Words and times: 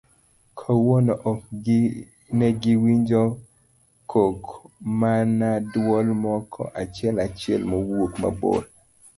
kawuono 0.59 1.13
ok 1.31 1.53
negiwinjo 2.37 3.23
kok 4.11 4.39
mana 5.01 5.47
duol 5.71 6.07
moko 6.23 6.61
achiel 6.81 7.15
achiel 7.27 7.61
mawuok 7.71 8.11
mabor 8.21 8.61